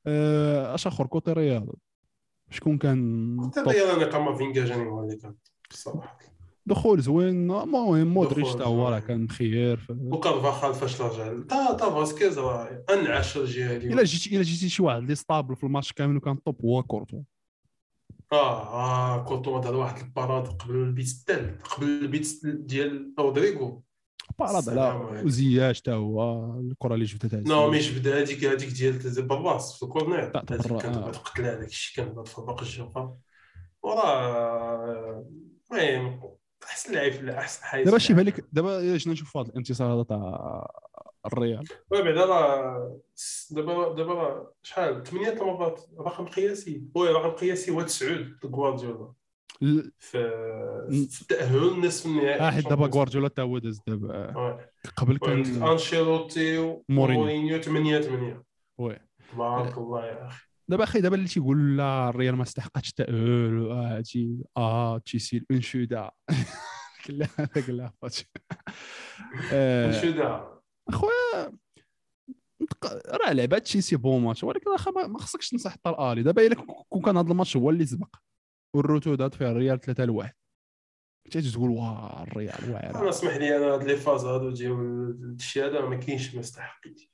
[0.08, 1.68] آه، أش آخر؟ côté ريال
[2.50, 5.36] شكون كان حتى top الريال أنا كامافينجا جاني هو اللي كان
[5.72, 6.20] الصراحه
[6.66, 7.52] دخول زوين.
[7.52, 9.00] المهم مودريتش حتى هو راه.
[9.00, 9.92] كان مخير ف...
[9.98, 11.44] وكارفاخال فاش رجع.
[11.50, 15.64] تا تا فاسكيز راه أنعش الجهة إلا جيتي إلا جيتي شي واحد اللي stable في
[15.64, 17.22] الماتش كامل وكان top هو كورتو
[18.32, 23.84] آه آه كورتوا دار واحد ال parade قبل البيت الثالث قبل البيت ديال رودريغو.
[24.40, 25.22] parade على.
[25.26, 29.84] وزياش حتى هو الكره اللي جبتها تاع نو مش بدا هذيك هذيك ديال بالراس في
[29.84, 31.12] الكورنير هذيك كانت آه.
[31.12, 33.18] تقتل هذاك الشيء كان تفرق الجوقه
[33.84, 35.26] وراه
[35.72, 36.22] المهم
[36.64, 40.04] احسن لعيب في احسن حارس دابا شي في بالك دابا جينا نشوف هذا الانتصار هذا
[40.04, 40.68] تاع
[41.26, 43.02] الريال بعدا راه
[43.52, 49.14] دابا دابا راه شحال ثمانية المرات رقم قياسي وي رقم قياسي هو تسعود لغوارديولا
[49.64, 50.18] ال- في
[51.12, 54.58] في التأهل نصف النهائي آه حيت دابا غوارديولا حتى هو داز دابا.
[54.98, 56.58] قبل كان أنشيلوتي
[56.90, 57.22] مورينيو.
[57.22, 58.44] ومورينيو 8 8
[58.78, 58.98] oui.
[59.34, 60.46] تبارك الله يا أخي.
[60.68, 66.12] دابا أخي دابا اللي تيقول لا الريال ما استحقش التأهل آه هادشي آه تشيلسي الانشوده
[67.10, 68.26] لا هذاك لا فاتش
[69.54, 71.52] آه، شو دا اخويا
[73.08, 76.24] راه لعبه تشيلسي bon match ولكن اخا ما خصكش تنصح حتى الآلي.
[76.24, 76.56] دابا إلا
[76.90, 78.16] كون كان هذا الماتش هو اللي سبق.
[78.76, 80.34] و ال retour دات فيه الريال 3 لواحد.
[81.32, 85.66] تجي تقول واه الريال أنا واعر اسمح لي أنا هاد les phases هادو ديال الشيء
[85.66, 87.10] هذا ما كاينش ما استحقيتي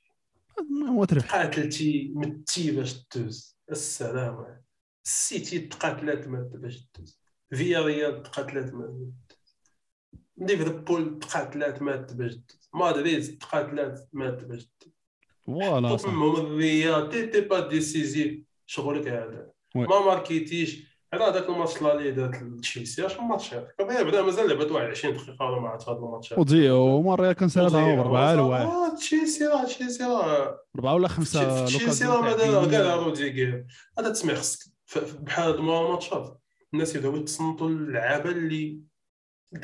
[0.88, 3.58] هو تربح قاتلتي متي باش تدوز.
[3.70, 4.62] السلام
[5.04, 7.20] السيتي تقاتلات ما باش تدوز.
[7.50, 9.12] فيا ريال تقاتلات ما
[10.36, 12.70] ليفربول تقاتلات ما باش تدوز.
[12.74, 14.94] مدريد تقاتلات ما باش تدوز.
[15.42, 18.44] voilà المهم الريال t'étais pas décisif.
[18.66, 19.50] شغلك هذا.
[19.74, 20.91] ما ماركيتيش.
[21.12, 25.16] على هذاك الماتش لا لي دات تشيلسي اش الماتش هذاك؟ بدا مازال لعبت واحد 20
[25.16, 26.34] دقيقة ولا ما عرفت هذا الماتش
[26.70, 28.64] وما الريال كان سالها بربعه لواحد.
[28.66, 30.60] آه، تشيلسي راه تشيلسي راه.
[30.76, 32.70] أربعة ولا خمسة تشيلسي راه بيني.
[32.70, 33.66] كاع روديغير
[33.98, 34.72] هذا تسمع خصك.
[34.96, 36.40] بحال هاد الماتشات
[36.74, 38.80] الناس يبداو يتصنتوا اللعابه اللي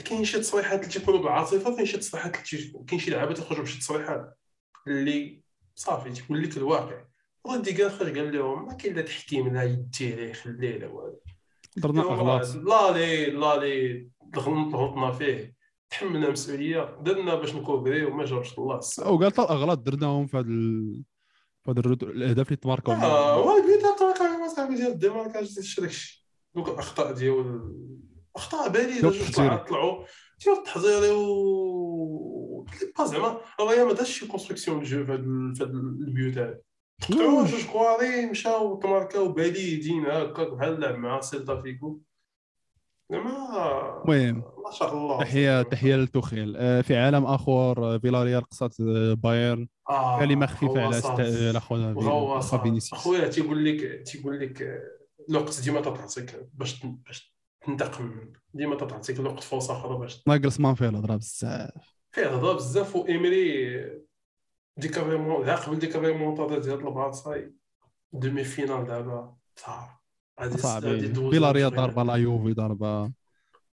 [0.04, 3.78] كاين شي تصريحات اللي تيكونوا بالعاطفه كاين شي تصريحات اللي كاين شي لعابة تيخرجوا بشي
[3.78, 4.38] تصريحات
[4.86, 5.42] اللي
[5.74, 7.04] صافي تيكون لك الواقع.
[7.46, 11.20] روديغير خرج قال لهم ما كاين لا تحكيم لا يدي لا يخليه لا والو.
[11.78, 12.54] درنا أغلاط.
[12.54, 14.10] لا لي لا لي.
[14.34, 15.54] الغلط غلطنا فيه.
[15.90, 16.98] تحملنا مسؤولية.
[17.00, 18.78] درنا باش نكوبري وما جابش الله.
[18.78, 21.04] السلام وقال حتى الاغلاط درناهم في هذا ال...
[21.64, 21.80] في هذا.
[22.02, 22.94] الأهداف اللي تماركوا.
[22.94, 27.60] آه هو البيت تاع صاحبي ديال ال démarquage شي داكشي دوك الأخطاء ديال
[28.36, 29.56] أخطاء التحضيري.
[29.56, 30.04] طلعوا.
[30.44, 32.66] ديال التحضيري و
[32.98, 35.24] با زعما الريال ما دارش شي construction jeu في هاد
[36.00, 36.58] البيوت هذا
[37.02, 42.00] قطعوا جوج كواري مشاو تماركاو باليدين هكاك بحال لعب مع سيلتا فيكو
[43.12, 45.20] زعما المهم ما شاء الله.
[45.20, 46.56] تحيه تحية لتوخيل.
[46.56, 49.68] آه، في عالم آخر آه، فيلاريال قصات آه، بايرن.
[49.90, 50.96] آه، كلمة خفيفة على
[51.96, 52.92] وهو اخا فينيسيوس.
[53.00, 54.82] أخويا تيقول لك تيقول لك
[55.30, 57.34] الوقت ديما تتعطيك باش باش
[57.66, 58.32] تنتقم.
[58.54, 61.70] ديما تتعطيك الوقت فرصة أخرى باش ناقص فيه الهضره بزاف.
[62.12, 64.07] فيه هضره بزاف وإيمري
[64.78, 67.50] ديك الريمون لا قبل ديك الريمونتادا ديال البارسا
[68.12, 70.84] demi-finale دابا صعب.
[70.84, 71.80] دوزو فيلاريال شوية.
[71.80, 73.12] ضربة لا يوفي ضربة.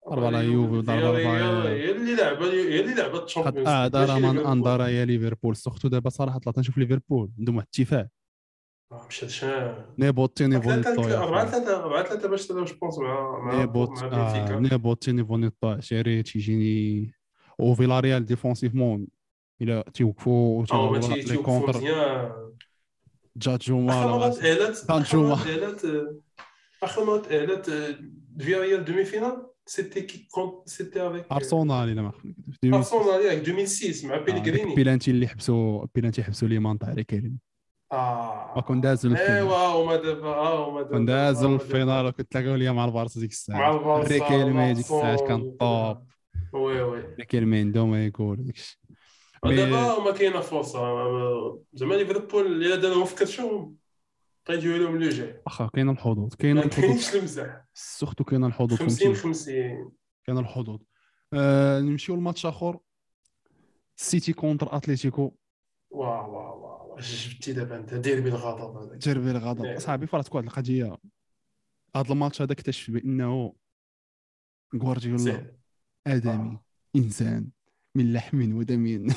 [0.10, 3.68] ضربة على يوفي وضربه فياريال على هي اللي لعبة هي اللي لعبة الشامبيونز.
[3.68, 5.56] اعذر من انظر يا ليفربول.
[5.56, 7.32] surtout دابا صراحة طلعت نشوف ليفربول.
[7.40, 8.08] عندهم واحد الاتفاق
[9.08, 11.64] مشى شان نيبوتي نيفو 3 نيطو يا 4 أخويا.
[11.64, 15.70] 3 4 3 باش تلعب جو بونس مع مع نيبوت مع آه نيبوتي نيفو نيطو
[15.70, 17.14] عشيري تيجيني
[17.60, 19.08] وفيلاريال ديفونسيفمون.
[19.62, 21.82] إلى تيوقفوا آه ما تيضربوا تي- لي تيوقفوا كونتر
[23.86, 26.22] مالا تأهلت كان
[26.84, 27.96] اخر مره تأهلت
[28.40, 32.78] فياريال دومي فينال سيتي كي كونت سيتي افيك ارسنال إلى ما خفت في 2006.
[32.98, 37.40] ارسنال ياك 2006 مع بيلغريني البيلانتي اللي حبسوا بيلانتي حبسوا ليمان تاع ريكيلين
[37.92, 39.32] آه وكون داز ل ال finale.
[39.32, 41.06] ايوا هما دابا آه هما دابا كون
[41.52, 41.64] دابا.
[41.64, 45.52] ال finale وكنت تلاقاو ليا مع البارسا ديك مع الساعة البارسا ريكيلمي ديك الساعة كان
[45.60, 46.08] top
[46.54, 48.80] oui oui ريكيلمي عنده ما يقول داكشي
[49.46, 50.82] دابا ما كاينة فرصة.
[51.74, 53.76] زعما ليفربول إلا دارهم في كرشهم
[54.50, 58.74] غيجيو لهم لو جاي واخا كاين الحظوظ كاين ما الحظوظ كاينش المزاح surtout كاين الحظوظ
[58.74, 59.92] 50 فهمتي 50
[60.26, 60.80] كاين الحظوظ
[61.34, 62.80] آه نمشيو لماتش آخر.
[63.96, 65.36] سيتي contre اتليتيكو
[65.90, 69.02] واه واه واه واه جبتي دابا أنت؟ ديربي الغضب هذاك.
[69.02, 69.66] ديربي الغضب.
[69.66, 69.78] إيه.
[69.78, 70.98] صاحبي فراتك واحد القضية.
[71.96, 73.54] هذا الماتش هذا اكتشف بأنه
[74.84, 75.56] غوارديولا
[76.08, 76.64] آدمي آه.
[76.96, 77.50] إنسان
[77.96, 79.08] من لحم ودم.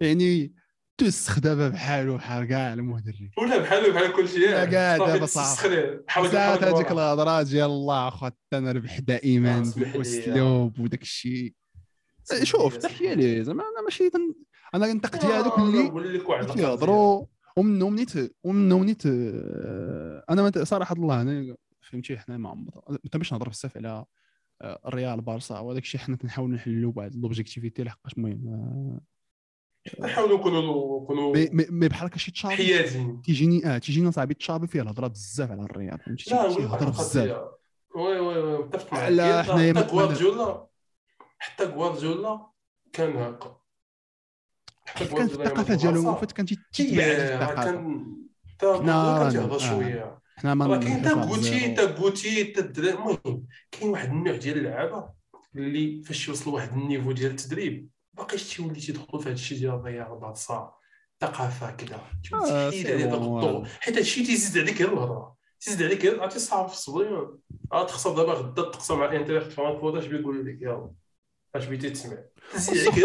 [0.00, 0.54] يعني
[0.98, 3.30] تسخ دابا بحالو بحال كاع المدرب.
[3.38, 5.56] ولا بحال بحال كل شيء لا قاعد دابا صعب.
[6.26, 9.72] ساعات هذيك الهضرة ديال الله أخويا أنا ربح دائما آه،.
[9.76, 11.54] بالأسلوب وداك الشيء
[12.42, 14.34] شوف تحيه ليه زعما أنا ماشي تن...
[14.74, 18.12] أنا كننتقد هذوك اللي نقول لك واحد اللي يهضروا ومنهم نيت
[18.44, 24.04] ومنهم نيت آه، أنا صراحة الله أنا فهمتي حنا ما ما تبغيش نهضر بزاف على
[24.62, 29.00] آه، الريال بارسا وهذاك الشيء حنا تنحاولوا نحلوا بعض l'objectivité لحقاش المهم آه،
[30.00, 31.34] نحاولوا نكونوا نكونوا
[31.70, 35.62] mais- بحال هكا شي تشابي حيادين تيجيني آه تيجيني صاحبي تشابي فيه الهضرة بزاف على
[35.62, 37.36] الريال فهمتي؟ لا شي نقول لك واحد هضر بزاف.
[37.96, 40.66] oui oui oui متفق معك لا، حتى- حنا حتى غوارديولا
[41.38, 42.46] حتى غوارديولا
[42.92, 43.56] كان هكا.
[44.86, 47.70] حتى كانت الثقافة ديالو فايت كان تيتبع الثقافة؟
[48.60, 49.58] حنا تيهضر آه.
[49.58, 50.18] شوية.
[50.36, 52.62] حنا ما كاين تا نحطها غوتي zéro.
[52.72, 55.08] تا المهم كاين واحد النوع ديال اللعابة
[55.56, 57.88] اللي فاش يوصلوا واحد ال niveau ديال التدريب.
[58.18, 60.78] باقيش تيولي تيدخلوا في هذا الشيء ديال الرياضه بعد الصاع
[61.20, 62.00] ثقافه كذا
[62.34, 65.34] آه، تحيد عليه داك الضوء حيت هذا الشيء تيزيد عليك غير الهضرة.
[65.60, 67.38] تيزيد عليك غير عرفتي صعب في الصبريون
[67.72, 69.94] آه تخسر دابا غدا تقسم مع انتريخت فرانكفورت.
[70.02, 70.90] اش بيقولوا لك؟ يلا.
[71.54, 72.16] اش بغيتي تسمع؟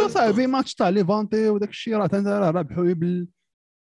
[0.08, 3.28] صاحبي ماتش تاع ليفانتي وداك الشيء راه راه ربحوا بال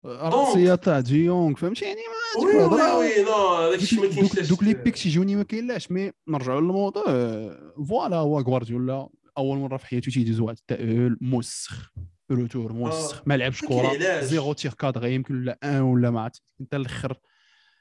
[0.04, 2.00] الراسيه تاع ديونغ فهمتي؟ يعني
[2.36, 2.56] ما وي
[2.94, 6.60] وي لا داك الشيء ما كاينش دوك, دوك لي بيك تيجوني ما كاينلاش مي نرجعوا
[6.60, 7.04] للموضوع.
[7.08, 9.08] آه، فوالا هو غوارديولا.
[9.38, 11.92] أول مرة في حياته تيدوز واحد التاهل موسخ
[12.30, 13.22] retour موسخ آه.
[13.26, 14.20] ما لعبش كرة.
[14.20, 17.20] zéro tir cadré يمكن ولا ان ولا ما عرفت أنت الأخر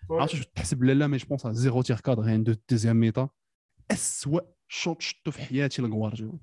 [0.09, 3.29] ما عرفتش واش تحسب لا لا mais je pense zéro tir cadré عنده deuxième mi-temps
[3.91, 6.39] اسوء شوط شفتو في حياتي لغوارديولا.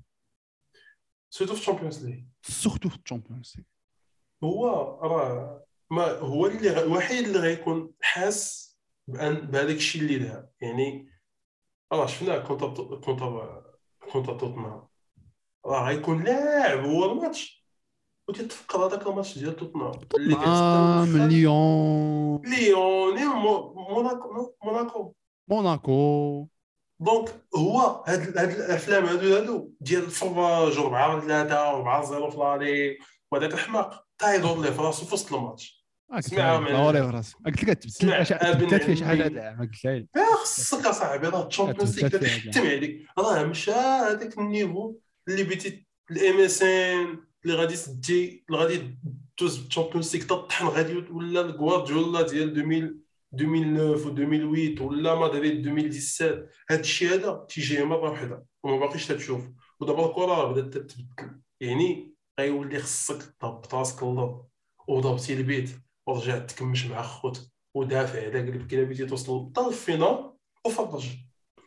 [1.29, 3.65] surtout في ال Champions League surtout في ال Champions League
[4.43, 4.67] هو
[5.01, 8.71] راه ما هو اللي الوحيد اللي غيكون حاس
[9.07, 10.47] بان بهذاك الشيء اللي دار.
[10.61, 11.09] يعني
[11.93, 13.63] راه شفنا كونتر كونتر
[14.11, 14.87] كونتر توتنهام.
[15.65, 17.61] راه غيكون لاعب هو الماتش.
[18.29, 22.41] وتتفكر هذاك الماتش ديال توتنهام اللي كان توتنهام ليون.
[22.45, 25.13] ليون ليون مو- موناكو موناكو.
[25.49, 26.47] موناكو.
[26.99, 32.97] دونك هو هاد هاد الأفلام هادو هادو ديال الفراج 4 3 4 0 في لالي
[33.31, 35.85] وهذاك الحماق تايدور ليه في راسو في وسط الماتش.
[36.19, 39.27] سمعها من- لا ولا راس قلت لك سمع تبدلت فيها شي حاجة.
[39.27, 43.05] لا ما قلت لها خصك أصاحبي راه الشامبيونز ليغ تحتم عليك.
[43.17, 44.95] راه مشى هذاك النيفو.
[45.27, 48.97] اللي بيتي الام اس ان اللي غادي تدي اللي غادي
[49.39, 53.01] دوز بالشامبيونز ليغ تطحن غادي ولا الغوارديولا ديال 2000
[53.33, 59.49] 2009 و 2008 ولا مدريد 2017 هذا الشيء هذا تيجي مره واحدة وما باقيش تتشوف
[59.79, 64.45] ودابا الكره بدات تتبدل يعني غيولي خصك تهبط راسك للارض
[64.87, 65.69] وضربتي البيت
[66.07, 67.41] ورجعت تكمش مع خوتك
[67.73, 70.33] ودافع على قلب كلا بغيتي توصل حتى للفينال
[70.65, 71.07] وفرج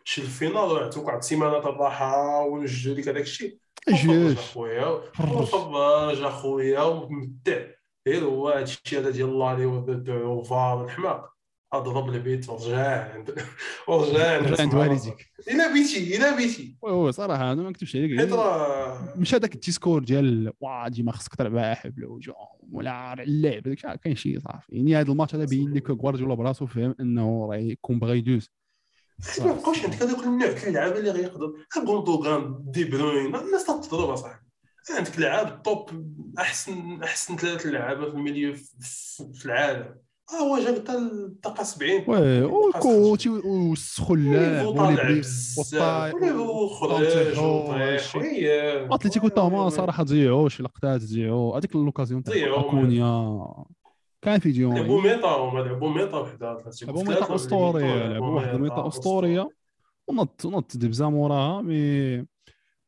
[0.05, 3.59] شي الفينال راه عطوك واحد السيمانة الراحه ونجدوا لك هذاك الشيء.
[3.89, 4.87] جوج أخويا.
[4.87, 7.65] وفرج أخويا ومتع
[8.09, 9.67] غير هو هذا الشيء هذا ديال لالي
[10.11, 11.35] وفار الحماق.
[11.73, 13.13] أضرب البيت ورجع.
[13.15, 13.31] عند
[13.89, 14.39] ورجع.
[14.39, 15.27] رجع عند والديك.
[15.51, 16.77] إلا بيتي إلا بيتي.
[16.83, 21.13] وي وي صراحة أنا ما نكتبش عليك حيت راه مش هذاك الديسكور ديال واه ديما
[21.13, 22.33] خصك تلعب حبل وجو
[22.73, 23.63] ولا على اللعب.
[23.63, 24.73] داك كاين شي صافي.
[24.73, 28.51] يعني هذا الماتش هذا بين لك غوارديولا براسو فهم أنه راه يكون باغي يدوز
[29.41, 31.53] ما بقاوش عندك هذوك النوع ديال اللعابه اللي غيقدر
[31.87, 34.45] غوندوغان دي بروين الناس تضرب أصاحبي.
[34.99, 35.91] عندك لعاب توب
[36.39, 39.95] أحسن أحسن ثلاث لعابة في الميليو في, العالم.
[40.31, 45.59] ها هو جاب حتى الدقه 70 وي دقة وكوتي وسخو اللاعب وليفو طالع وليبري بزاف.
[45.59, 48.19] والطاي- وليفو خرج وطانتيخو وطيح وهادشي.
[48.19, 53.65] وي أتلتيكو تاما صراحة ضيعوا شي لقطات ضيعوا هذيك l'occasion تاع ضيعوا.
[54.25, 58.89] كان في ديون لعبوا mi-temps لعبوا mi-temps وحدة لعبوا mi-temps أسطورية لعبوا واحد ال mi-temps
[58.89, 59.49] أسطورية.
[60.09, 62.27] ونط نط دبزة موراها mais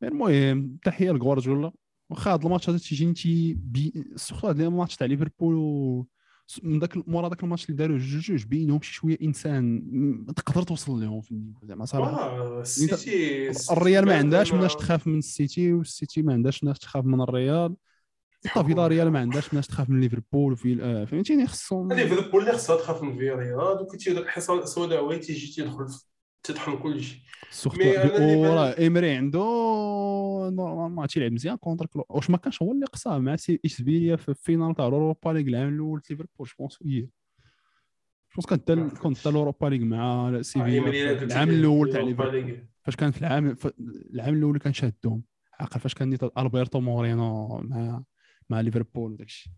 [0.02, 1.72] المهم تحية لغوارديولا
[2.10, 6.06] واخا هذا الماتش هذا تيجيني تي بي surtout هذا الماتش تاع ليفربول و
[6.62, 9.82] من ذاك مورا ذاك الماتش اللي داروا جوج جوج بينهم شي شوية إنسان
[10.36, 12.18] تقدر توصل لهم في زعما صراحة.
[12.18, 17.20] آه، السيتي الريال ما عندهاش مناش تخاف من السيتي والسيتي ما عندهاش مناش تخاف من
[17.20, 17.74] الريال.
[18.46, 22.52] حتى فيلا ريال ما عندهاش مناش تخاف من ليفربول وفي آه، فهمتيني؟ خصهم ليفربول اللي
[22.52, 26.04] خصها تخاف من فياريال دوك تي داك الحصان السوداوي تيجي؟ تيدخل في-
[26.42, 27.18] تطحن كل شيء.
[27.50, 27.78] سورتو
[28.22, 29.40] وراه إيمري عنده
[30.52, 34.28] نورمالمون تيلعب مزيان كونتر كلو واش ما كانش هو اللي قصاه مع سي اشبيليا في
[34.28, 37.06] الفينال تاع الأوروبا ليغ العام الأول في ليفربول جوبونس هي
[38.30, 42.66] جوبونس كان ما حتى كنت حتى الاوروبا ليغ مع إيمري سيفيا العام الأول تاع ليفربول.
[42.82, 43.56] فاش كان في العام
[44.14, 45.22] العام الأول كان شادهم.
[45.60, 48.02] عاقل فاش كان نيت ألبرتو مورينو مع
[48.50, 49.52] مع ليفربول وداك الشيء.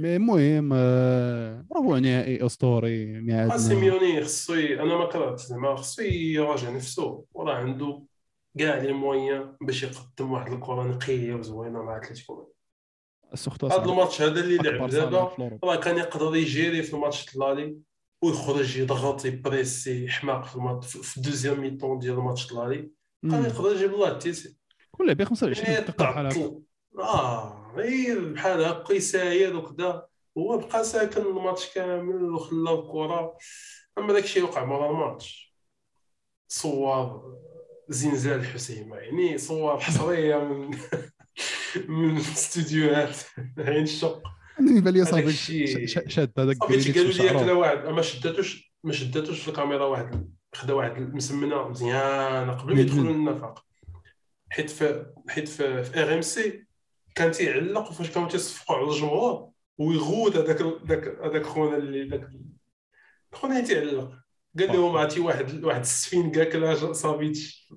[0.00, 6.02] mais المهم آه، ربع نهائي أسطوري آه، ميعادنا سيميوني خصو أنا ما كرهت زعما خصو
[6.02, 8.02] يراجع نفسه وراه عنده
[8.58, 12.52] كاع les moyens باش يقدم واحد الكرة نقية وزوينة مع أتلتيكو.
[13.62, 15.58] هذا الماتش هذا اللي لعب دابا.
[15.64, 17.76] راه كان يقدر يجيري في الماتش تاع l'aller
[18.22, 22.90] ويخرج يضغط يبريسي حماق في الماتش في ال deuxième mi-temps ديال الماتش تاع l'aller
[23.22, 23.44] كان.
[23.44, 24.56] يقدر يجيب الله التيسي
[24.90, 26.60] كل لعبة 25 يعني دقيقة بحال هكا
[26.98, 27.61] آه.
[27.76, 30.06] غير بحال هكا يساير وكذا
[30.38, 33.36] هو بقى ساكن الماتش كامل وخلى الكرة.
[33.98, 35.54] أما داك الشيء وقع مورا الماتش.
[36.48, 37.22] صور
[37.88, 40.70] زنزال حسيمه يعني صور حصرية من
[41.88, 43.16] من استديوهات
[43.58, 44.22] عين الشق.
[44.60, 45.32] أنا يبان لي صافي
[45.86, 47.28] شاد هذاك قالوا لي.
[47.28, 47.86] كلا واحد.
[47.86, 53.64] ما شداتوش ما شداتوش في الكاميرا واحد خدا واحد المسمنة مزيانة قبل ما يدخلوا؟ للنفق.
[54.50, 56.66] حيت في حيت في RMC
[57.14, 62.30] كان تيعلق وفاش كانوا تيصفقوا على الجمهور ويغوت هذاك هذاك هذاك خونا اللي ذاك
[63.32, 64.12] خونا اللي تيعلق
[64.58, 67.72] قال لهم عرفتي واحد واحد السفين كاع كلا صافيتش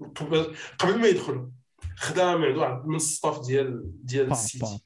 [0.80, 1.50] قبل ما يدخلوا
[1.98, 4.80] خدا من عنده واحد من الصاف ديال ديال السيتي.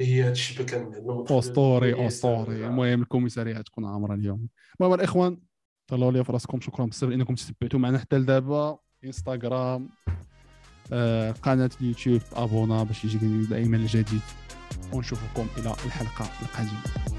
[0.00, 4.48] هي هذا الشيء كان عندنا اسطوري اسطوري المهم الكوميسارية تكون عامرة اليوم.
[4.80, 5.38] المهم الإخوان
[5.86, 6.60] طلعوا لي في راسكم.
[6.60, 8.78] شكرا بزاف إنكم تتبعتوا معنا حتى لدابا.
[9.04, 9.88] انستغرام
[11.42, 12.20] قناة اليوتيوب.
[12.32, 14.20] أبونا باش يجيك دائما الجديد.
[14.92, 17.17] ونشوفكم إلى الحلقة القادمة.